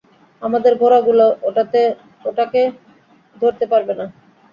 আমাদের 0.41 0.73
ঘোড়াগুলো 0.77 1.25
ওটাকে 2.25 2.61
ধরতে 3.35 3.65
পারবে 3.71 3.93
না। 3.99 4.05